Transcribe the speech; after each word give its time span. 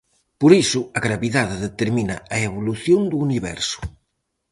Por 0.41 0.51
iso, 0.63 0.81
a 0.97 0.99
gravidade 1.07 1.63
determina 1.67 2.17
a 2.35 2.37
evolución 2.49 3.01
do 3.11 3.17
universo. 3.27 3.79